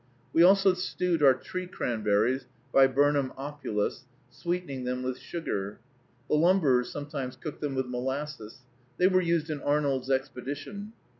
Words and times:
We 0.33 0.41
also 0.41 0.73
stewed 0.73 1.21
our 1.21 1.35
tree 1.35 1.67
cranberries 1.67 2.47
(Viburnum 2.73 3.33
opulus), 3.37 4.05
sweetening 4.31 4.83
them 4.83 5.03
with 5.03 5.19
sugar. 5.19 5.79
The 6.27 6.33
lumberers 6.37 6.91
sometimes 6.91 7.35
cook 7.35 7.59
them 7.59 7.75
with 7.75 7.85
molasses. 7.85 8.61
They 8.97 9.05
were 9.07 9.21
used 9.21 9.51
in 9.51 9.61
Arnold's 9.61 10.09
expedition. 10.09 10.93